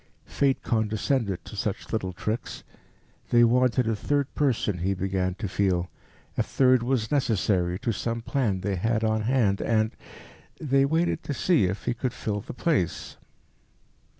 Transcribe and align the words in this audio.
Fate 0.25 0.63
condescended 0.63 1.45
to 1.45 1.55
such 1.55 1.93
little 1.93 2.11
tricks. 2.11 2.63
They 3.29 3.43
wanted 3.43 3.87
a 3.87 3.95
third 3.95 4.33
person, 4.33 4.79
he 4.79 4.95
began 4.95 5.35
to 5.35 5.47
feel. 5.47 5.91
A 6.39 6.41
third 6.41 6.81
was 6.81 7.11
necessary 7.11 7.77
to 7.77 7.91
some 7.91 8.23
plan 8.23 8.61
they 8.61 8.77
had 8.77 9.03
on 9.03 9.21
hand, 9.21 9.61
and 9.61 9.91
they 10.59 10.85
waited 10.85 11.21
to 11.25 11.35
see 11.35 11.65
if 11.65 11.85
he 11.85 11.93
could 11.93 12.13
fill 12.13 12.41
the 12.41 12.51
place. 12.51 13.17